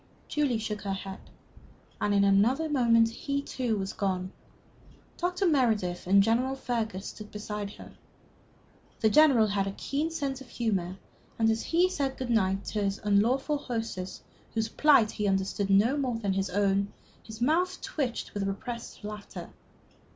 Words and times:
Julie 0.27 0.57
shook 0.57 0.81
her 0.81 0.93
head, 0.93 1.19
and 2.01 2.11
in 2.11 2.23
another 2.23 2.67
moment 2.67 3.09
he, 3.09 3.39
too, 3.39 3.77
was 3.77 3.93
gone. 3.93 4.31
Dr. 5.17 5.45
Meredith 5.45 6.07
and 6.07 6.23
General 6.23 6.55
Fergus 6.55 7.05
stood 7.05 7.29
beside 7.29 7.73
her. 7.73 7.91
The 9.01 9.11
General 9.11 9.45
had 9.45 9.67
a 9.67 9.73
keen 9.77 10.09
sense 10.09 10.41
of 10.41 10.49
humor, 10.49 10.97
and 11.37 11.51
as 11.51 11.61
he 11.65 11.87
said 11.87 12.17
good 12.17 12.31
night 12.31 12.65
to 12.65 12.81
this 12.81 12.99
unlawful 13.03 13.59
hostess, 13.59 14.23
whose 14.55 14.69
plight 14.69 15.11
he 15.11 15.27
understood 15.27 15.69
no 15.69 15.95
more 15.95 16.17
than 16.17 16.33
his 16.33 16.49
own, 16.49 16.91
his 17.21 17.39
mouth 17.39 17.79
twitched 17.83 18.33
with 18.33 18.47
repressed 18.47 19.03
laughter. 19.03 19.51